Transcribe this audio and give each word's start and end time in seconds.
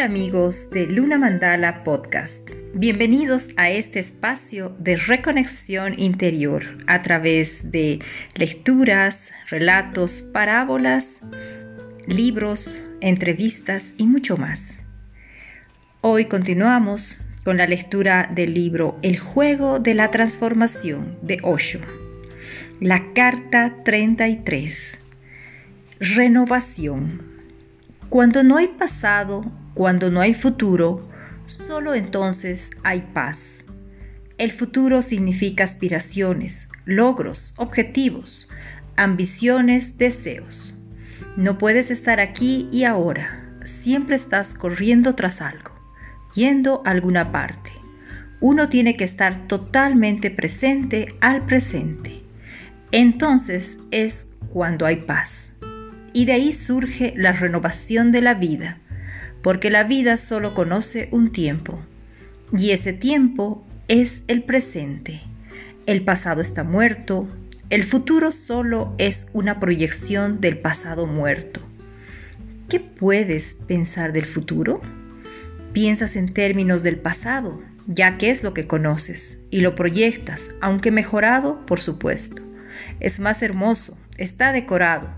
Amigos 0.00 0.70
de 0.70 0.86
Luna 0.86 1.18
Mandala 1.18 1.84
Podcast. 1.84 2.48
Bienvenidos 2.72 3.48
a 3.58 3.68
este 3.68 3.98
espacio 3.98 4.74
de 4.78 4.96
reconexión 4.96 5.98
interior 5.98 6.62
a 6.86 7.02
través 7.02 7.70
de 7.70 8.00
lecturas, 8.34 9.28
relatos, 9.50 10.22
parábolas, 10.22 11.20
libros, 12.06 12.80
entrevistas 13.02 13.92
y 13.98 14.06
mucho 14.06 14.38
más. 14.38 14.70
Hoy 16.00 16.24
continuamos 16.24 17.20
con 17.44 17.58
la 17.58 17.66
lectura 17.66 18.30
del 18.34 18.54
libro 18.54 18.98
El 19.02 19.18
juego 19.18 19.80
de 19.80 19.92
la 19.92 20.10
transformación 20.10 21.18
de 21.20 21.40
Osho. 21.42 21.80
La 22.80 23.12
carta 23.12 23.74
33. 23.84 24.98
Renovación. 25.98 27.20
Cuando 28.08 28.42
no 28.42 28.56
hay 28.56 28.68
pasado, 28.68 29.44
cuando 29.74 30.10
no 30.10 30.20
hay 30.20 30.34
futuro, 30.34 31.08
solo 31.46 31.94
entonces 31.94 32.70
hay 32.82 33.02
paz. 33.12 33.64
El 34.36 34.52
futuro 34.52 35.02
significa 35.02 35.64
aspiraciones, 35.64 36.68
logros, 36.84 37.54
objetivos, 37.56 38.50
ambiciones, 38.96 39.96
deseos. 39.96 40.74
No 41.36 41.58
puedes 41.58 41.90
estar 41.90 42.20
aquí 42.20 42.68
y 42.72 42.84
ahora. 42.84 43.46
Siempre 43.64 44.16
estás 44.16 44.54
corriendo 44.54 45.14
tras 45.14 45.40
algo, 45.40 45.70
yendo 46.34 46.82
a 46.84 46.90
alguna 46.90 47.30
parte. 47.30 47.70
Uno 48.40 48.68
tiene 48.68 48.96
que 48.96 49.04
estar 49.04 49.46
totalmente 49.46 50.30
presente 50.30 51.14
al 51.20 51.46
presente. 51.46 52.22
Entonces 52.90 53.78
es 53.90 54.32
cuando 54.52 54.86
hay 54.86 54.96
paz. 54.96 55.52
Y 56.12 56.24
de 56.24 56.32
ahí 56.32 56.54
surge 56.54 57.14
la 57.16 57.32
renovación 57.32 58.10
de 58.10 58.22
la 58.22 58.34
vida 58.34 58.78
porque 59.42 59.70
la 59.70 59.84
vida 59.84 60.16
solo 60.16 60.54
conoce 60.54 61.08
un 61.12 61.32
tiempo, 61.32 61.78
y 62.56 62.70
ese 62.70 62.92
tiempo 62.92 63.64
es 63.88 64.22
el 64.28 64.42
presente. 64.42 65.20
El 65.86 66.02
pasado 66.02 66.40
está 66.40 66.64
muerto, 66.64 67.28
el 67.70 67.84
futuro 67.84 68.32
solo 68.32 68.94
es 68.98 69.28
una 69.32 69.60
proyección 69.60 70.40
del 70.40 70.58
pasado 70.58 71.06
muerto. 71.06 71.60
¿Qué 72.68 72.80
puedes 72.80 73.54
pensar 73.66 74.12
del 74.12 74.26
futuro? 74.26 74.80
Piensas 75.72 76.16
en 76.16 76.32
términos 76.32 76.82
del 76.82 76.96
pasado, 76.96 77.62
ya 77.86 78.18
que 78.18 78.30
es 78.30 78.42
lo 78.42 78.54
que 78.54 78.66
conoces, 78.66 79.38
y 79.50 79.60
lo 79.60 79.74
proyectas, 79.74 80.50
aunque 80.60 80.90
mejorado, 80.90 81.64
por 81.66 81.80
supuesto. 81.80 82.42
Es 83.00 83.20
más 83.20 83.42
hermoso, 83.42 83.98
está 84.18 84.52
decorado, 84.52 85.10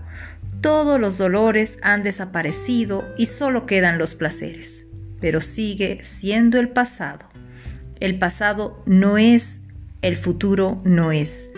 todos 0.63 0.97
los 0.97 1.17
dolores 1.17 1.77
han 1.81 2.03
desaparecido 2.03 3.13
y 3.17 3.25
solo 3.25 3.65
quedan 3.65 3.97
los 3.97 4.15
placeres, 4.15 4.85
pero 5.19 5.41
sigue 5.41 5.99
siendo 6.03 6.57
el 6.57 6.69
pasado. 6.69 7.29
El 7.99 8.17
pasado 8.17 8.81
no 8.85 9.17
es, 9.17 9.59
el 10.01 10.15
futuro 10.15 10.81
no 10.85 11.11
es, 11.11 11.49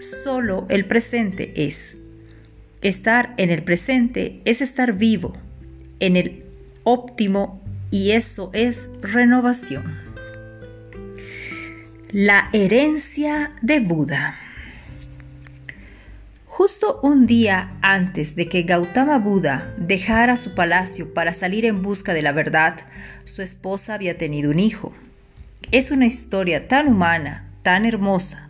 solo 0.00 0.66
el 0.70 0.86
presente 0.86 1.52
es. 1.66 1.98
Estar 2.80 3.34
en 3.36 3.50
el 3.50 3.62
presente 3.62 4.40
es 4.46 4.62
estar 4.62 4.94
vivo, 4.94 5.36
en 6.00 6.16
el 6.16 6.44
óptimo 6.84 7.62
y 7.90 8.12
eso 8.12 8.50
es 8.54 8.88
renovación. 9.02 9.98
La 12.10 12.48
herencia 12.54 13.52
de 13.60 13.80
Buda. 13.80 14.43
Justo 16.64 16.98
un 17.02 17.26
día 17.26 17.76
antes 17.82 18.36
de 18.36 18.48
que 18.48 18.62
Gautama 18.62 19.18
Buda 19.18 19.74
dejara 19.76 20.38
su 20.38 20.54
palacio 20.54 21.12
para 21.12 21.34
salir 21.34 21.66
en 21.66 21.82
busca 21.82 22.14
de 22.14 22.22
la 22.22 22.32
verdad, 22.32 22.76
su 23.26 23.42
esposa 23.42 23.92
había 23.92 24.16
tenido 24.16 24.50
un 24.50 24.58
hijo. 24.58 24.94
Es 25.72 25.90
una 25.90 26.06
historia 26.06 26.66
tan 26.66 26.88
humana, 26.88 27.50
tan 27.62 27.84
hermosa. 27.84 28.48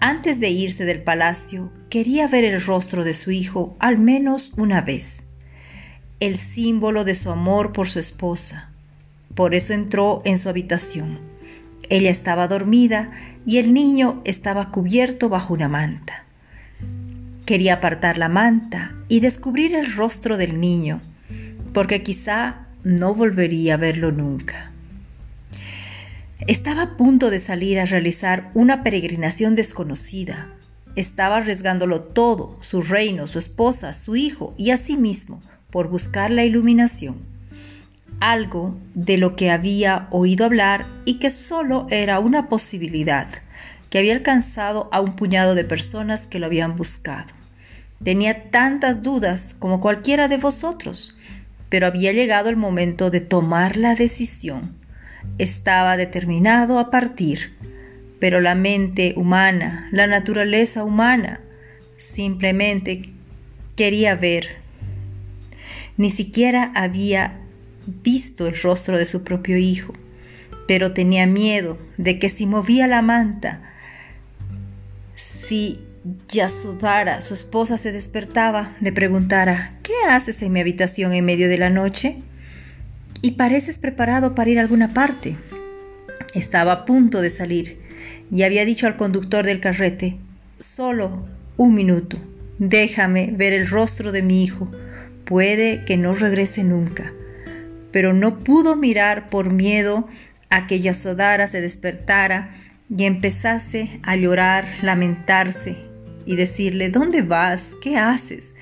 Antes 0.00 0.38
de 0.38 0.50
irse 0.50 0.84
del 0.84 1.02
palacio, 1.02 1.72
quería 1.88 2.28
ver 2.28 2.44
el 2.44 2.60
rostro 2.60 3.04
de 3.04 3.14
su 3.14 3.30
hijo 3.30 3.74
al 3.78 3.96
menos 3.96 4.52
una 4.58 4.82
vez, 4.82 5.22
el 6.20 6.36
símbolo 6.36 7.04
de 7.04 7.14
su 7.14 7.30
amor 7.30 7.72
por 7.72 7.88
su 7.88 8.00
esposa. 8.00 8.70
Por 9.34 9.54
eso 9.54 9.72
entró 9.72 10.20
en 10.26 10.38
su 10.38 10.50
habitación. 10.50 11.20
Ella 11.88 12.10
estaba 12.10 12.48
dormida 12.48 13.12
y 13.46 13.56
el 13.56 13.72
niño 13.72 14.20
estaba 14.26 14.70
cubierto 14.70 15.30
bajo 15.30 15.54
una 15.54 15.70
manta. 15.70 16.26
Quería 17.50 17.74
apartar 17.74 18.16
la 18.16 18.28
manta 18.28 18.94
y 19.08 19.18
descubrir 19.18 19.74
el 19.74 19.92
rostro 19.92 20.36
del 20.36 20.60
niño, 20.60 21.00
porque 21.74 22.04
quizá 22.04 22.68
no 22.84 23.12
volvería 23.12 23.74
a 23.74 23.76
verlo 23.76 24.12
nunca. 24.12 24.70
Estaba 26.46 26.82
a 26.82 26.96
punto 26.96 27.28
de 27.28 27.40
salir 27.40 27.80
a 27.80 27.86
realizar 27.86 28.52
una 28.54 28.84
peregrinación 28.84 29.56
desconocida. 29.56 30.46
Estaba 30.94 31.38
arriesgándolo 31.38 32.02
todo, 32.02 32.56
su 32.60 32.82
reino, 32.82 33.26
su 33.26 33.40
esposa, 33.40 33.94
su 33.94 34.14
hijo 34.14 34.54
y 34.56 34.70
a 34.70 34.76
sí 34.76 34.96
mismo, 34.96 35.42
por 35.72 35.88
buscar 35.88 36.30
la 36.30 36.44
iluminación. 36.44 37.16
Algo 38.20 38.78
de 38.94 39.18
lo 39.18 39.34
que 39.34 39.50
había 39.50 40.06
oído 40.12 40.44
hablar 40.44 40.86
y 41.04 41.18
que 41.18 41.32
solo 41.32 41.88
era 41.90 42.20
una 42.20 42.48
posibilidad, 42.48 43.26
que 43.90 43.98
había 43.98 44.12
alcanzado 44.12 44.88
a 44.92 45.00
un 45.00 45.16
puñado 45.16 45.56
de 45.56 45.64
personas 45.64 46.28
que 46.28 46.38
lo 46.38 46.46
habían 46.46 46.76
buscado. 46.76 47.39
Tenía 48.02 48.50
tantas 48.50 49.02
dudas 49.02 49.54
como 49.58 49.80
cualquiera 49.80 50.26
de 50.26 50.38
vosotros, 50.38 51.18
pero 51.68 51.86
había 51.86 52.12
llegado 52.12 52.48
el 52.48 52.56
momento 52.56 53.10
de 53.10 53.20
tomar 53.20 53.76
la 53.76 53.94
decisión. 53.94 54.74
Estaba 55.36 55.98
determinado 55.98 56.78
a 56.78 56.90
partir, 56.90 57.52
pero 58.18 58.40
la 58.40 58.54
mente 58.54 59.12
humana, 59.16 59.86
la 59.92 60.06
naturaleza 60.06 60.82
humana, 60.82 61.40
simplemente 61.98 63.10
quería 63.76 64.14
ver. 64.14 64.56
Ni 65.98 66.10
siquiera 66.10 66.72
había 66.74 67.40
visto 68.02 68.46
el 68.46 68.58
rostro 68.58 68.96
de 68.96 69.04
su 69.04 69.24
propio 69.24 69.58
hijo, 69.58 69.92
pero 70.66 70.94
tenía 70.94 71.26
miedo 71.26 71.76
de 71.98 72.18
que 72.18 72.30
si 72.30 72.46
movía 72.46 72.86
la 72.86 73.02
manta, 73.02 73.60
si 75.16 75.84
Yasudara, 76.32 77.20
su 77.20 77.34
esposa, 77.34 77.76
se 77.76 77.92
despertaba, 77.92 78.74
le 78.80 78.90
preguntara, 78.90 79.74
¿qué 79.82 79.92
haces 80.08 80.40
en 80.40 80.52
mi 80.52 80.60
habitación 80.60 81.12
en 81.12 81.26
medio 81.26 81.48
de 81.48 81.58
la 81.58 81.68
noche? 81.68 82.16
Y 83.20 83.32
pareces 83.32 83.78
preparado 83.78 84.34
para 84.34 84.48
ir 84.48 84.58
a 84.58 84.62
alguna 84.62 84.94
parte. 84.94 85.36
Estaba 86.32 86.72
a 86.72 86.84
punto 86.86 87.20
de 87.20 87.28
salir 87.28 87.80
y 88.30 88.44
había 88.44 88.64
dicho 88.64 88.86
al 88.86 88.96
conductor 88.96 89.44
del 89.44 89.60
carrete, 89.60 90.16
solo 90.58 91.26
un 91.58 91.74
minuto, 91.74 92.16
déjame 92.58 93.32
ver 93.36 93.52
el 93.52 93.68
rostro 93.68 94.10
de 94.10 94.22
mi 94.22 94.42
hijo, 94.42 94.70
puede 95.26 95.84
que 95.84 95.98
no 95.98 96.14
regrese 96.14 96.64
nunca. 96.64 97.12
Pero 97.92 98.14
no 98.14 98.38
pudo 98.38 98.74
mirar 98.74 99.28
por 99.28 99.50
miedo 99.50 100.08
a 100.48 100.66
que 100.66 100.80
Yasodara 100.80 101.46
se 101.46 101.60
despertara 101.60 102.56
y 102.88 103.04
empezase 103.04 104.00
a 104.02 104.16
llorar, 104.16 104.66
lamentarse 104.80 105.89
y 106.26 106.36
decirle, 106.36 106.90
¿dónde 106.90 107.22
vas? 107.22 107.72
¿Qué 107.82 107.96
haces? 107.96 108.52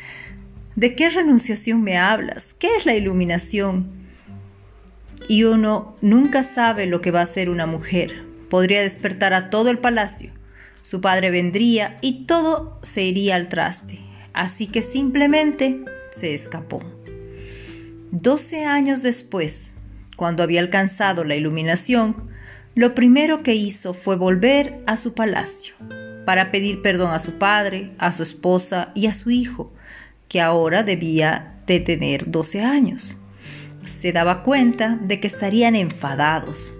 ¿De 0.76 0.94
qué 0.94 1.10
renunciación 1.10 1.82
me 1.82 1.98
hablas? 1.98 2.54
¿Qué 2.54 2.76
es 2.76 2.86
la 2.86 2.94
iluminación? 2.94 3.91
Y 5.28 5.44
uno 5.44 5.96
nunca 6.00 6.42
sabe 6.44 6.86
lo 6.86 7.00
que 7.00 7.10
va 7.10 7.20
a 7.20 7.24
hacer 7.24 7.50
una 7.50 7.66
mujer. 7.66 8.24
Podría 8.48 8.80
despertar 8.80 9.34
a 9.34 9.50
todo 9.50 9.70
el 9.70 9.78
palacio. 9.78 10.30
Su 10.82 11.00
padre 11.00 11.31
vendría 11.31 11.99
y 12.00 12.26
todo 12.26 12.78
se 12.82 13.02
iría 13.02 13.34
al 13.34 13.49
traste. 13.49 13.99
Así 14.32 14.69
que 14.69 14.82
simplemente 14.82 15.84
se 16.12 16.34
escapó. 16.34 16.82
Doce 18.10 18.64
años 18.64 19.02
después, 19.02 19.75
cuando 20.16 20.43
había 20.43 20.60
alcanzado 20.60 21.25
la 21.25 21.34
iluminación, 21.34 22.31
lo 22.75 22.94
primero 22.94 23.43
que 23.43 23.55
hizo 23.55 23.93
fue 23.93 24.16
volver 24.16 24.81
a 24.87 24.96
su 24.96 25.14
palacio 25.14 25.75
para 26.28 26.50
pedir 26.50 26.82
perdón 26.82 27.12
a 27.12 27.20
su 27.20 27.38
padre, 27.38 27.92
a 27.96 28.12
su 28.12 28.22
esposa 28.22 28.92
y 28.94 29.06
a 29.06 29.14
su 29.14 29.30
hijo, 29.30 29.72
que 30.28 30.42
ahora 30.42 30.82
debía 30.82 31.54
de 31.66 31.80
tener 31.80 32.30
12 32.30 32.60
años. 32.60 33.16
Se 33.86 34.12
daba 34.12 34.42
cuenta 34.42 34.98
de 35.00 35.20
que 35.20 35.26
estarían 35.26 35.75
enfadados. 35.75 36.75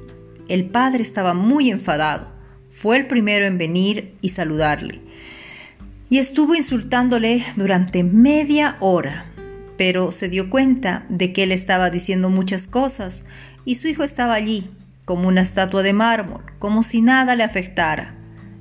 El 0.49 0.67
padre 0.67 1.03
estaba 1.03 1.33
muy 1.33 1.71
enfadado. 1.71 2.31
Fue 2.71 2.99
el 2.99 3.07
primero 3.07 3.47
en 3.47 3.57
venir 3.57 4.13
y 4.21 4.29
saludarle. 4.29 5.01
Y 6.11 6.19
estuvo 6.19 6.55
insultándole 6.55 7.43
durante 7.57 8.05
media 8.05 8.77
hora, 8.81 9.33
pero 9.79 10.13
se 10.13 10.29
dio 10.29 10.51
cuenta 10.51 11.07
de 11.09 11.33
que 11.33 11.45
él 11.45 11.53
estaba 11.53 11.89
diciendo 11.89 12.29
muchas 12.29 12.67
cosas 12.67 13.25
y 13.65 13.77
su 13.77 13.89
hijo 13.89 14.05
estaba 14.05 14.35
allí, 14.35 14.69
como 15.07 15.27
una 15.27 15.41
estatua 15.41 15.83
de 15.83 15.95
mármol, 15.95 16.43
como 16.59 16.83
si 16.83 17.01
nada 17.01 17.35
le 17.35 17.45
afectara. 17.45 18.18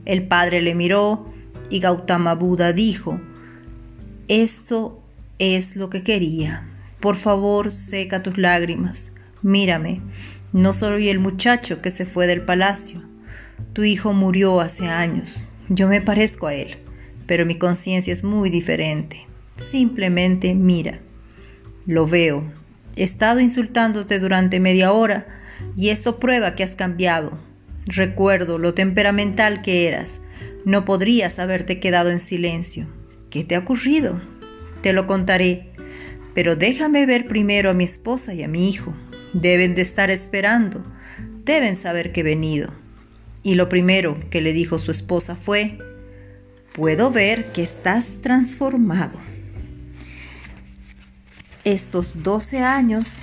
El 0.08 0.26
padre 0.26 0.62
le 0.62 0.74
miró 0.74 1.34
y 1.70 1.82
Gautama 1.82 2.34
Buda 2.34 2.72
dijo, 2.72 3.20
esto 4.30 5.04
es 5.38 5.76
lo 5.76 5.90
que 5.90 6.02
quería. 6.02 6.66
Por 7.02 7.18
favor, 7.18 7.72
seca 7.72 8.24
tus 8.24 8.38
lágrimas. 8.38 9.12
Mírame, 9.42 10.00
no 10.54 10.72
soy 10.72 11.10
el 11.10 11.20
muchacho 11.20 11.82
que 11.82 11.92
se 11.92 12.06
fue 12.06 12.26
del 12.26 12.44
palacio. 12.44 13.04
Tu 13.74 13.84
hijo 13.84 14.14
murió 14.14 14.62
hace 14.62 14.88
años. 14.88 15.44
Yo 15.68 15.90
me 15.90 16.00
parezco 16.00 16.48
a 16.48 16.54
él, 16.54 16.78
pero 17.26 17.46
mi 17.46 17.56
conciencia 17.56 18.14
es 18.14 18.24
muy 18.24 18.50
diferente. 18.50 19.28
Simplemente 19.58 20.56
mira. 20.56 21.02
Lo 21.86 22.08
veo. 22.08 22.50
He 22.96 23.04
estado 23.04 23.42
insultándote 23.42 24.20
durante 24.20 24.62
media 24.62 24.94
hora 24.94 25.28
y 25.76 25.90
esto 25.90 26.18
prueba 26.18 26.56
que 26.56 26.64
has 26.64 26.76
cambiado. 26.76 27.46
Recuerdo 27.88 28.58
lo 28.58 28.74
temperamental 28.74 29.62
que 29.62 29.88
eras. 29.88 30.20
No 30.66 30.84
podrías 30.84 31.40
haberte 31.40 31.80
quedado 31.80 32.10
en 32.10 32.20
silencio. 32.20 32.88
¿Qué 33.30 33.46
te 33.46 33.56
ha 33.56 33.60
ocurrido? 33.60 34.22
Te 34.82 34.92
lo 34.92 35.08
contaré. 35.08 35.70
Pero 36.34 36.58
déjame 36.58 37.06
ver 37.06 37.28
primero 37.28 37.70
a 37.70 37.74
mi 37.74 37.86
esposa 37.86 38.34
y 38.34 38.44
a 38.44 38.50
mi 38.50 38.70
hijo. 38.70 38.94
Deben 39.34 39.74
de 39.74 39.84
estar 39.84 40.12
esperando. 40.12 40.84
Deben 41.46 41.78
saber 41.78 42.12
que 42.12 42.20
he 42.20 42.24
venido. 42.24 42.74
Y 43.42 43.56
lo 43.56 43.70
primero 43.70 44.20
que 44.30 44.42
le 44.42 44.52
dijo 44.52 44.78
su 44.80 44.92
esposa 44.92 45.38
fue, 45.38 45.78
puedo 46.74 47.10
ver 47.12 47.46
que 47.54 47.64
estás 47.64 48.18
transformado. 48.22 49.18
Estos 51.64 52.22
12 52.24 52.60
años 52.60 53.20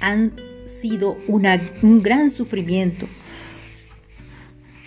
han 0.00 0.47
sido 0.80 1.16
un 1.26 2.02
gran 2.02 2.30
sufrimiento, 2.30 3.06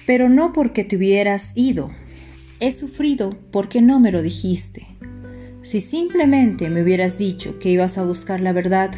pero 0.05 0.29
no 0.29 0.53
porque 0.53 0.83
te 0.83 0.97
hubieras 0.97 1.51
ido. 1.55 1.91
He 2.59 2.71
sufrido 2.71 3.37
porque 3.51 3.81
no 3.81 3.99
me 3.99 4.11
lo 4.11 4.21
dijiste. 4.21 4.85
Si 5.63 5.81
simplemente 5.81 6.69
me 6.69 6.83
hubieras 6.83 7.17
dicho 7.17 7.59
que 7.59 7.69
ibas 7.69 7.97
a 7.97 8.03
buscar 8.03 8.41
la 8.41 8.51
verdad, 8.51 8.91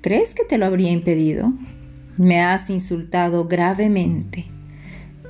¿crees 0.00 0.34
que 0.34 0.44
te 0.44 0.58
lo 0.58 0.66
habría 0.66 0.90
impedido? 0.90 1.52
Me 2.16 2.40
has 2.40 2.70
insultado 2.70 3.46
gravemente. 3.46 4.46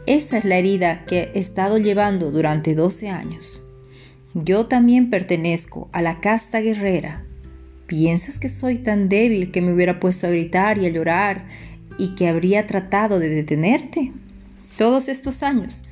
Esa 0.06 0.38
es 0.38 0.44
la 0.44 0.56
herida 0.56 1.04
que 1.04 1.30
he 1.34 1.38
estado 1.38 1.78
llevando 1.78 2.30
durante 2.30 2.74
12 2.74 3.08
años. 3.08 3.62
Yo 4.34 4.66
también 4.66 5.10
pertenezco 5.10 5.88
a 5.92 6.02
la 6.02 6.20
casta 6.20 6.60
guerrera. 6.60 7.26
¿Piensas 7.92 8.38
que 8.38 8.48
soy 8.48 8.76
tan 8.76 9.10
débil 9.10 9.50
que 9.50 9.60
me 9.60 9.70
hubiera 9.70 10.00
puesto 10.00 10.26
a 10.26 10.30
gritar 10.30 10.78
y 10.78 10.86
a 10.86 10.88
llorar 10.88 11.44
y 11.98 12.14
que 12.14 12.26
habría 12.26 12.66
tratado 12.66 13.18
de 13.18 13.28
detenerte? 13.28 14.12
Todos 14.78 15.08
estos 15.08 15.42
años, 15.42 15.82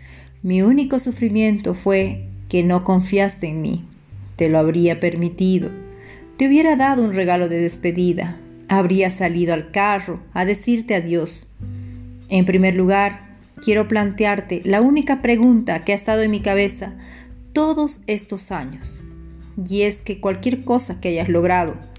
mi 0.43 0.63
único 0.63 0.99
sufrimiento 0.99 1.75
fue 1.75 2.25
que 2.49 2.63
no 2.63 2.85
confiaste 2.85 3.49
en 3.49 3.61
mí. 3.61 3.85
Te 4.37 4.49
lo 4.49 4.57
habría 4.57 4.99
permitido. 4.99 5.69
Te 6.39 6.49
hubiera 6.49 6.75
dado 6.75 7.05
un 7.05 7.13
regalo 7.13 7.51
de 7.51 7.61
despedida, 7.61 8.41
habría 8.67 9.11
salido 9.11 9.53
al 9.53 9.71
carro 9.71 10.23
a 10.33 10.47
decirte 10.47 10.95
adiós. 10.95 11.49
En 12.31 12.47
primer 12.47 12.77
lugar, 12.77 13.37
quiero 13.63 13.89
plantearte 13.89 14.63
la 14.65 14.81
única 14.81 15.21
pregunta 15.21 15.85
que 15.85 15.93
ha 15.93 15.97
estado 15.97 16.23
en 16.23 16.31
mi 16.31 16.41
cabeza 16.41 16.95
todos 17.53 18.01
estos 18.07 18.53
años. 18.53 19.03
Y 19.69 19.83
es 19.83 20.01
que 20.01 20.19
cualquier 20.19 20.65
cosa 20.65 20.99
que 21.03 21.11
hayas 21.11 21.29
logrado, 21.29 21.90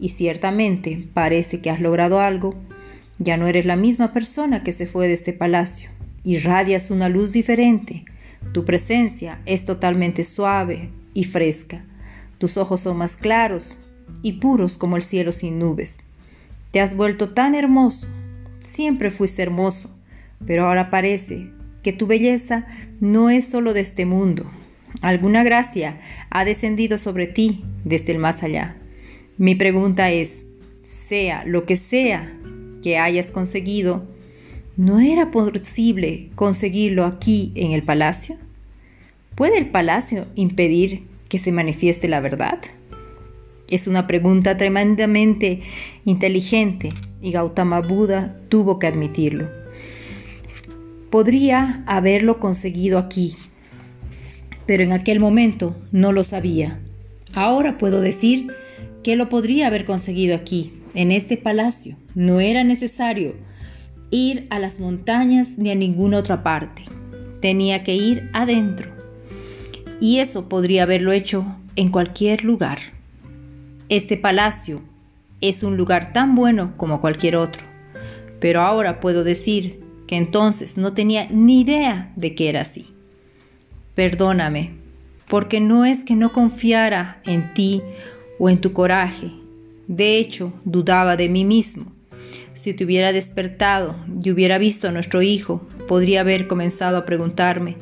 y 0.00 0.08
ciertamente 0.08 1.06
parece 1.12 1.60
que 1.60 1.70
has 1.70 1.80
logrado 1.80 2.20
algo, 2.20 2.54
ya 3.18 3.36
no 3.36 3.46
eres 3.46 3.66
la 3.66 3.76
misma 3.76 4.12
persona 4.12 4.64
que 4.64 4.72
se 4.72 4.86
fue 4.86 5.06
de 5.06 5.12
este 5.12 5.34
palacio. 5.34 5.90
Irradias 6.24 6.90
una 6.90 7.10
luz 7.10 7.32
diferente. 7.32 8.06
Tu 8.52 8.64
presencia 8.64 9.40
es 9.44 9.66
totalmente 9.66 10.24
suave 10.24 10.88
y 11.12 11.24
fresca. 11.24 11.84
Tus 12.38 12.56
ojos 12.56 12.80
son 12.80 12.96
más 12.96 13.18
claros 13.18 13.76
y 14.22 14.32
puros 14.32 14.78
como 14.78 14.96
el 14.96 15.02
cielo 15.02 15.32
sin 15.32 15.58
nubes. 15.58 15.98
Te 16.70 16.80
has 16.80 16.96
vuelto 16.96 17.34
tan 17.34 17.54
hermoso. 17.54 18.08
Siempre 18.64 19.10
fuiste 19.10 19.42
hermoso, 19.42 19.94
pero 20.46 20.66
ahora 20.66 20.88
parece 20.88 21.50
que 21.82 21.92
tu 21.92 22.06
belleza 22.06 22.66
no 23.00 23.28
es 23.28 23.46
solo 23.46 23.74
de 23.74 23.80
este 23.80 24.06
mundo. 24.06 24.50
Alguna 25.02 25.44
gracia 25.44 26.00
ha 26.30 26.46
descendido 26.46 26.96
sobre 26.96 27.26
ti 27.26 27.64
desde 27.84 28.12
el 28.12 28.18
más 28.18 28.42
allá. 28.42 28.79
Mi 29.40 29.54
pregunta 29.54 30.10
es, 30.10 30.44
sea 30.84 31.46
lo 31.46 31.64
que 31.64 31.78
sea 31.78 32.30
que 32.82 32.98
hayas 32.98 33.30
conseguido, 33.30 34.04
¿no 34.76 35.00
era 35.00 35.30
posible 35.30 36.28
conseguirlo 36.34 37.06
aquí 37.06 37.50
en 37.54 37.72
el 37.72 37.82
palacio? 37.82 38.36
¿Puede 39.36 39.56
el 39.56 39.70
palacio 39.70 40.26
impedir 40.34 41.04
que 41.30 41.38
se 41.38 41.52
manifieste 41.52 42.06
la 42.06 42.20
verdad? 42.20 42.58
Es 43.70 43.86
una 43.86 44.06
pregunta 44.06 44.58
tremendamente 44.58 45.62
inteligente 46.04 46.90
y 47.22 47.32
Gautama 47.32 47.80
Buda 47.80 48.36
tuvo 48.50 48.78
que 48.78 48.88
admitirlo. 48.88 49.48
Podría 51.08 51.82
haberlo 51.86 52.40
conseguido 52.40 52.98
aquí, 52.98 53.36
pero 54.66 54.82
en 54.82 54.92
aquel 54.92 55.18
momento 55.18 55.74
no 55.92 56.12
lo 56.12 56.24
sabía. 56.24 56.78
Ahora 57.32 57.78
puedo 57.78 58.02
decir 58.02 58.59
que 59.02 59.16
lo 59.16 59.28
podría 59.28 59.66
haber 59.66 59.84
conseguido 59.84 60.34
aquí, 60.36 60.74
en 60.94 61.12
este 61.12 61.36
palacio. 61.36 61.96
No 62.14 62.40
era 62.40 62.64
necesario 62.64 63.34
ir 64.10 64.46
a 64.50 64.58
las 64.58 64.80
montañas 64.80 65.58
ni 65.58 65.70
a 65.70 65.74
ninguna 65.74 66.18
otra 66.18 66.42
parte. 66.42 66.84
Tenía 67.40 67.84
que 67.84 67.94
ir 67.94 68.28
adentro. 68.32 68.90
Y 70.00 70.18
eso 70.18 70.48
podría 70.48 70.82
haberlo 70.84 71.12
hecho 71.12 71.46
en 71.76 71.90
cualquier 71.90 72.44
lugar. 72.44 72.78
Este 73.88 74.16
palacio 74.16 74.82
es 75.40 75.62
un 75.62 75.76
lugar 75.76 76.12
tan 76.12 76.34
bueno 76.34 76.74
como 76.76 77.00
cualquier 77.00 77.36
otro, 77.36 77.62
pero 78.40 78.60
ahora 78.60 79.00
puedo 79.00 79.24
decir 79.24 79.80
que 80.06 80.16
entonces 80.16 80.76
no 80.76 80.92
tenía 80.92 81.26
ni 81.30 81.60
idea 81.60 82.12
de 82.16 82.34
que 82.34 82.48
era 82.48 82.62
así. 82.62 82.86
Perdóname, 83.94 84.70
porque 85.28 85.60
no 85.60 85.84
es 85.84 86.04
que 86.04 86.16
no 86.16 86.32
confiara 86.32 87.20
en 87.24 87.54
ti 87.54 87.82
o 88.40 88.48
en 88.48 88.60
tu 88.60 88.72
coraje, 88.72 89.30
de 89.86 90.18
hecho 90.18 90.52
dudaba 90.64 91.16
de 91.16 91.28
mí 91.28 91.44
mismo. 91.44 91.92
Si 92.54 92.74
te 92.74 92.84
hubiera 92.84 93.12
despertado 93.12 93.94
y 94.24 94.32
hubiera 94.32 94.58
visto 94.58 94.88
a 94.88 94.92
nuestro 94.92 95.22
hijo, 95.22 95.60
podría 95.86 96.22
haber 96.22 96.48
comenzado 96.48 96.96
a 96.96 97.06
preguntarme, 97.06 97.76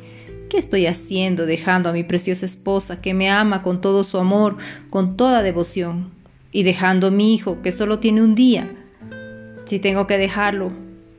¿Qué 0.49 0.57
estoy 0.57 0.87
haciendo 0.87 1.45
dejando 1.45 1.89
a 1.89 1.93
mi 1.93 2.03
preciosa 2.03 2.47
esposa 2.47 3.01
que 3.01 3.13
me 3.13 3.29
ama 3.29 3.61
con 3.61 3.81
todo 3.81 4.03
su 4.03 4.17
amor, 4.17 4.57
con 4.89 5.15
toda 5.15 5.43
devoción, 5.43 6.09
y 6.51 6.63
dejando 6.63 7.07
a 7.07 7.11
mi 7.11 7.35
hijo 7.35 7.61
que 7.61 7.71
solo 7.71 7.99
tiene 7.99 8.23
un 8.23 8.33
día? 8.33 8.67
Si 9.65 9.77
tengo 9.77 10.07
que 10.07 10.17
dejarlo, 10.17 10.71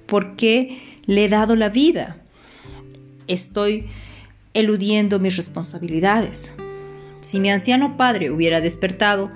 ¿por 0.07 0.35
qué 0.35 0.83
le 1.07 1.27
he 1.27 1.29
dado 1.29 1.55
la 1.55 1.69
vida? 1.69 2.17
Estoy 3.29 3.87
eludiendo 4.53 5.21
mis 5.21 5.37
responsabilidades. 5.37 6.51
Si 7.21 7.39
mi 7.39 7.51
anciano 7.51 7.97
padre 7.97 8.31
hubiera 8.31 8.61
despertado, 8.61 9.31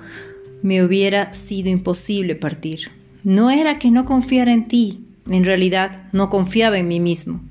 me 0.63 0.83
hubiera 0.83 1.35
sido 1.35 1.69
imposible 1.69 2.35
partir. 2.35 2.91
No 3.23 3.51
era 3.51 3.79
que 3.79 3.91
no 3.91 4.07
confiara 4.07 4.53
en 4.53 4.69
ti, 4.69 5.05
en 5.29 5.45
realidad 5.45 6.05
no 6.13 6.31
confiaba 6.31 6.79
en 6.79 6.89
mí 6.89 7.01
mismo. 7.01 7.43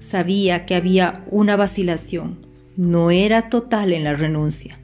Sabía 0.00 0.64
que 0.64 0.74
había 0.74 1.24
una 1.30 1.56
vacilación. 1.56 2.38
No 2.76 3.10
era 3.10 3.50
total 3.50 3.92
en 3.92 4.04
la 4.04 4.14
renuncia. 4.14 4.78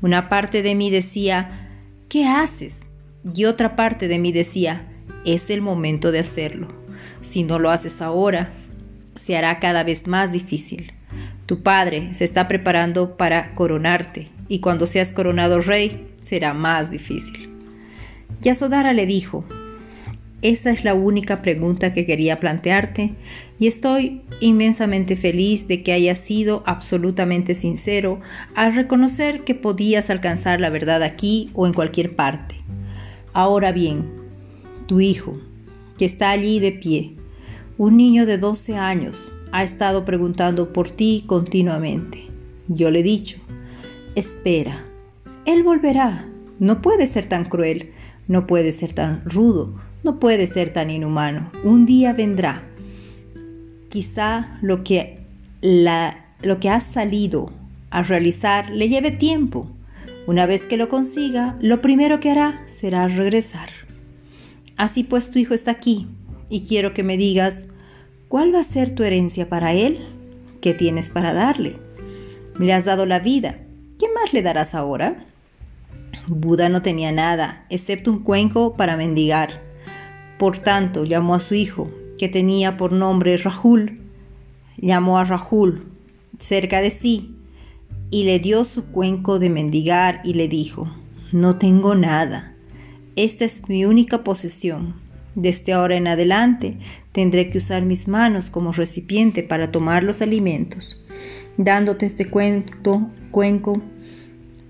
Una 0.00 0.28
parte 0.28 0.62
de 0.62 0.74
mí 0.74 0.90
decía, 0.90 1.68
¿qué 2.08 2.26
haces? 2.26 2.82
Y 3.34 3.44
otra 3.44 3.76
parte 3.76 4.08
de 4.08 4.18
mí 4.18 4.32
decía, 4.32 4.86
es 5.24 5.50
el 5.50 5.60
momento 5.60 6.12
de 6.12 6.20
hacerlo. 6.20 6.68
Si 7.20 7.42
no 7.42 7.58
lo 7.58 7.70
haces 7.70 8.00
ahora, 8.00 8.52
se 9.16 9.36
hará 9.36 9.58
cada 9.60 9.84
vez 9.84 10.06
más 10.06 10.32
difícil. 10.32 10.92
Tu 11.46 11.62
padre 11.62 12.14
se 12.14 12.24
está 12.24 12.48
preparando 12.48 13.16
para 13.16 13.54
coronarte 13.54 14.30
y 14.48 14.60
cuando 14.60 14.86
seas 14.86 15.12
coronado 15.12 15.60
rey 15.60 16.08
será 16.22 16.54
más 16.54 16.90
difícil. 16.90 17.50
Yasodhara 18.40 18.92
le 18.92 19.06
dijo, 19.06 19.44
esa 20.40 20.70
es 20.70 20.84
la 20.84 20.94
única 20.94 21.42
pregunta 21.42 21.92
que 21.92 22.06
quería 22.06 22.38
plantearte 22.38 23.14
y 23.58 23.66
estoy 23.66 24.22
inmensamente 24.40 25.16
feliz 25.16 25.66
de 25.66 25.82
que 25.82 25.92
hayas 25.92 26.20
sido 26.20 26.62
absolutamente 26.64 27.56
sincero 27.56 28.20
al 28.54 28.76
reconocer 28.76 29.42
que 29.42 29.56
podías 29.56 30.10
alcanzar 30.10 30.60
la 30.60 30.70
verdad 30.70 31.02
aquí 31.02 31.50
o 31.54 31.66
en 31.66 31.72
cualquier 31.72 32.14
parte. 32.14 32.54
Ahora 33.32 33.72
bien, 33.72 34.08
tu 34.86 35.00
hijo, 35.00 35.40
que 35.98 36.04
está 36.04 36.30
allí 36.30 36.60
de 36.60 36.70
pie, 36.70 37.16
un 37.76 37.96
niño 37.96 38.24
de 38.24 38.38
12 38.38 38.76
años, 38.76 39.32
ha 39.50 39.64
estado 39.64 40.04
preguntando 40.04 40.72
por 40.72 40.90
ti 40.90 41.24
continuamente. 41.26 42.28
Yo 42.68 42.90
le 42.90 43.00
he 43.00 43.02
dicho, 43.02 43.38
espera, 44.18 44.84
él 45.44 45.62
volverá, 45.62 46.26
no 46.58 46.82
puede 46.82 47.06
ser 47.06 47.26
tan 47.26 47.44
cruel, 47.44 47.92
no 48.26 48.46
puede 48.46 48.72
ser 48.72 48.92
tan 48.92 49.22
rudo, 49.24 49.74
no 50.04 50.18
puede 50.18 50.46
ser 50.46 50.72
tan 50.72 50.90
inhumano. 50.90 51.50
Un 51.64 51.86
día 51.86 52.12
vendrá. 52.12 52.62
Quizá 53.88 54.58
lo 54.60 54.84
que, 54.84 55.20
la, 55.60 56.26
lo 56.42 56.60
que 56.60 56.68
has 56.68 56.84
salido 56.84 57.50
a 57.90 58.02
realizar 58.02 58.70
le 58.70 58.88
lleve 58.88 59.10
tiempo. 59.10 59.70
Una 60.26 60.44
vez 60.46 60.66
que 60.66 60.76
lo 60.76 60.88
consiga, 60.88 61.56
lo 61.60 61.80
primero 61.80 62.20
que 62.20 62.30
hará 62.30 62.62
será 62.66 63.08
regresar. 63.08 63.70
Así 64.76 65.02
pues 65.02 65.30
tu 65.30 65.38
hijo 65.38 65.54
está 65.54 65.70
aquí 65.70 66.06
y 66.50 66.64
quiero 66.64 66.92
que 66.92 67.02
me 67.02 67.16
digas, 67.16 67.66
¿cuál 68.28 68.54
va 68.54 68.60
a 68.60 68.64
ser 68.64 68.94
tu 68.94 69.02
herencia 69.02 69.48
para 69.48 69.72
él? 69.72 69.98
¿Qué 70.60 70.74
tienes 70.74 71.10
para 71.10 71.32
darle? 71.32 71.76
Le 72.58 72.72
has 72.72 72.84
dado 72.84 73.06
la 73.06 73.20
vida, 73.20 73.58
¿qué 74.28 74.32
más 74.32 74.34
le 74.34 74.42
darás 74.42 74.74
ahora? 74.74 75.24
Buda 76.26 76.68
no 76.68 76.82
tenía 76.82 77.12
nada, 77.12 77.64
excepto 77.70 78.10
un 78.10 78.22
cuenco 78.22 78.74
para 78.74 78.96
mendigar. 78.96 79.62
Por 80.38 80.58
tanto, 80.58 81.04
llamó 81.04 81.34
a 81.34 81.40
su 81.40 81.54
hijo, 81.54 81.90
que 82.18 82.28
tenía 82.28 82.76
por 82.76 82.92
nombre 82.92 83.38
Rahul, 83.38 84.00
llamó 84.76 85.18
a 85.18 85.24
Rahul 85.24 85.86
cerca 86.38 86.82
de 86.82 86.90
sí 86.90 87.36
y 88.10 88.24
le 88.24 88.38
dio 88.38 88.64
su 88.64 88.86
cuenco 88.86 89.38
de 89.38 89.50
mendigar 89.50 90.20
y 90.24 90.34
le 90.34 90.46
dijo, 90.48 90.88
no 91.32 91.56
tengo 91.56 91.94
nada, 91.94 92.54
esta 93.16 93.44
es 93.44 93.68
mi 93.68 93.86
única 93.86 94.24
posesión. 94.24 94.94
Desde 95.34 95.72
ahora 95.72 95.96
en 95.96 96.06
adelante 96.06 96.78
tendré 97.12 97.48
que 97.50 97.58
usar 97.58 97.82
mis 97.82 98.08
manos 98.08 98.50
como 98.50 98.72
recipiente 98.72 99.42
para 99.42 99.70
tomar 99.70 100.02
los 100.02 100.20
alimentos. 100.20 101.02
Dándote 101.56 102.06
este 102.06 102.28
cuento, 102.28 103.10
cuenco, 103.30 103.82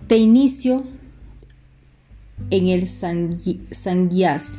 te 0.08 0.16
inicio 0.16 0.84
en 2.50 2.68
el 2.68 2.86
sanguias. 2.86 4.54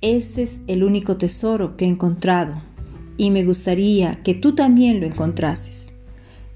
Ese 0.00 0.42
es 0.44 0.60
el 0.68 0.84
único 0.84 1.16
tesoro 1.16 1.76
que 1.76 1.86
he 1.86 1.88
encontrado 1.88 2.62
y 3.16 3.30
me 3.30 3.44
gustaría 3.44 4.22
que 4.22 4.34
tú 4.34 4.54
también 4.54 5.00
lo 5.00 5.06
encontrases. 5.06 5.92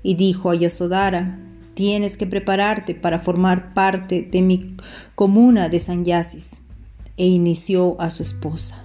Y 0.05 0.15
dijo 0.15 0.51
a 0.51 0.55
Yasodhara, 0.55 1.41
tienes 1.75 2.17
que 2.17 2.29
prepararte 2.29 2.95
para 2.95 3.19
formar 3.19 3.75
parte 3.75 4.23
de 4.23 4.41
mi 4.41 4.77
comuna 5.17 5.69
de 5.69 5.81
Sanyasis. 5.81 6.59
E 7.17 7.27
inició 7.27 8.01
a 8.01 8.11
su 8.11 8.23
esposa. 8.23 8.85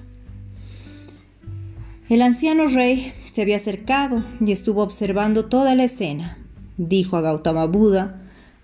El 2.10 2.22
anciano 2.24 2.68
rey 2.68 3.14
se 3.32 3.44
había 3.44 3.58
acercado 3.58 4.26
y 4.44 4.52
estuvo 4.52 4.82
observando 4.82 5.46
toda 5.46 5.76
la 5.76 5.84
escena. 5.84 6.40
Dijo 6.78 7.18
a 7.18 7.22
Gautama 7.22 7.66
Buda, 7.66 8.22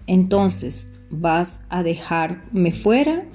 entonces, 0.07 0.89
¿vas 1.09 1.61
a 1.69 1.83
dejarme 1.83 2.71
fuera? 2.71 3.25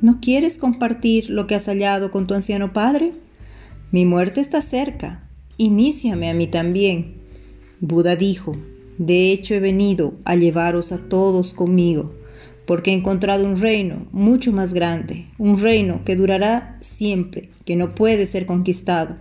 ¿No 0.00 0.20
quieres 0.20 0.58
compartir 0.58 1.28
lo 1.30 1.46
que 1.46 1.54
has 1.54 1.66
hallado 1.66 2.10
con 2.10 2.26
tu 2.26 2.34
anciano 2.34 2.72
padre? 2.72 3.12
Mi 3.90 4.04
muerte 4.04 4.40
está 4.40 4.62
cerca. 4.62 5.28
Iníciame 5.56 6.30
a 6.30 6.34
mí 6.34 6.46
también. 6.46 7.16
Buda 7.80 8.14
dijo, 8.14 8.56
de 8.98 9.32
hecho 9.32 9.54
he 9.54 9.60
venido 9.60 10.14
a 10.24 10.36
llevaros 10.36 10.92
a 10.92 10.98
todos 10.98 11.54
conmigo, 11.54 12.14
porque 12.66 12.92
he 12.92 12.94
encontrado 12.94 13.44
un 13.44 13.60
reino 13.60 14.06
mucho 14.12 14.52
más 14.52 14.72
grande, 14.72 15.26
un 15.38 15.58
reino 15.58 16.04
que 16.04 16.16
durará 16.16 16.76
siempre, 16.80 17.48
que 17.64 17.76
no 17.76 17.94
puede 17.94 18.26
ser 18.26 18.46
conquistado. 18.46 19.16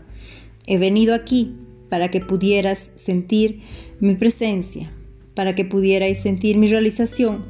He 0.67 0.77
venido 0.77 1.15
aquí 1.15 1.55
para 1.89 2.11
que 2.11 2.19
pudieras 2.19 2.91
sentir 2.95 3.61
mi 3.99 4.15
presencia, 4.15 4.91
para 5.39 5.55
que 5.55 5.63
pudierais 5.63 6.21
sentir 6.21 6.57
mi 6.57 6.67
realización 6.67 7.45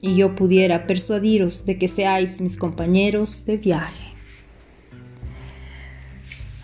y 0.00 0.16
yo 0.16 0.34
pudiera 0.34 0.88
persuadiros 0.88 1.64
de 1.64 1.78
que 1.78 1.86
seáis 1.86 2.40
mis 2.40 2.56
compañeros 2.56 3.46
de 3.46 3.56
viaje. 3.56 4.02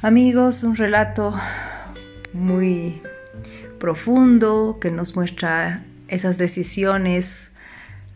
Amigos, 0.02 0.64
un 0.64 0.74
relato 0.74 1.32
muy 2.32 3.00
profundo 3.78 4.78
que 4.80 4.90
nos 4.90 5.14
muestra 5.14 5.84
esas 6.08 6.36
decisiones 6.36 7.52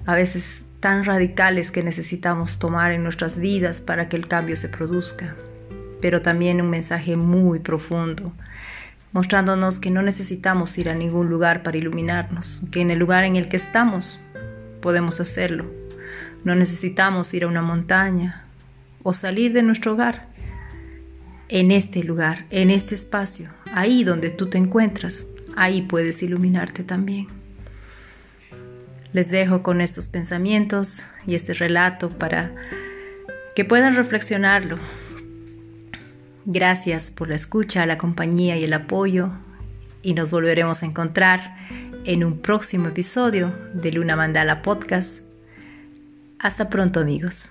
a 0.04 0.16
veces 0.16 0.62
tan 0.80 1.04
radicales 1.04 1.70
que 1.70 1.84
necesitamos 1.84 2.58
tomar 2.58 2.90
en 2.90 3.04
nuestras 3.04 3.38
vidas 3.38 3.80
para 3.80 4.08
que 4.08 4.16
el 4.16 4.26
cambio 4.26 4.56
se 4.56 4.68
produzca, 4.68 5.36
pero 6.00 6.20
también 6.20 6.60
un 6.60 6.70
mensaje 6.70 7.16
muy 7.16 7.60
profundo, 7.60 8.32
mostrándonos 9.12 9.78
que 9.78 9.90
no 9.90 10.02
necesitamos 10.02 10.76
ir 10.78 10.88
a 10.88 10.94
ningún 10.94 11.28
lugar 11.28 11.62
para 11.62 11.78
iluminarnos, 11.78 12.62
que 12.70 12.80
en 12.80 12.90
el 12.90 12.98
lugar 12.98 13.24
en 13.24 13.36
el 13.36 13.48
que 13.48 13.56
estamos 13.56 14.20
podemos 14.80 15.20
hacerlo. 15.20 15.66
No 16.44 16.54
necesitamos 16.54 17.32
ir 17.34 17.44
a 17.44 17.48
una 17.48 17.62
montaña 17.62 18.44
o 19.02 19.12
salir 19.12 19.52
de 19.52 19.62
nuestro 19.62 19.92
hogar. 19.92 20.28
En 21.48 21.70
este 21.70 22.04
lugar, 22.04 22.46
en 22.50 22.70
este 22.70 22.94
espacio, 22.94 23.50
ahí 23.74 24.04
donde 24.04 24.30
tú 24.30 24.48
te 24.48 24.58
encuentras, 24.58 25.26
ahí 25.56 25.82
puedes 25.82 26.22
iluminarte 26.22 26.84
también. 26.84 27.26
Les 29.12 29.30
dejo 29.30 29.62
con 29.64 29.80
estos 29.80 30.06
pensamientos 30.06 31.02
y 31.26 31.34
este 31.34 31.52
relato 31.52 32.08
para 32.08 32.52
que 33.56 33.64
puedan 33.64 33.96
reflexionarlo. 33.96 34.78
Gracias 36.44 37.10
por 37.10 37.28
la 37.28 37.36
escucha, 37.36 37.86
la 37.86 37.98
compañía 37.98 38.56
y 38.56 38.64
el 38.64 38.72
apoyo 38.72 39.30
y 40.02 40.14
nos 40.14 40.30
volveremos 40.30 40.82
a 40.82 40.86
encontrar 40.86 41.56
en 42.04 42.24
un 42.24 42.38
próximo 42.38 42.88
episodio 42.88 43.54
de 43.74 43.92
Luna 43.92 44.16
Mandala 44.16 44.62
Podcast. 44.62 45.22
Hasta 46.38 46.70
pronto 46.70 47.00
amigos. 47.00 47.50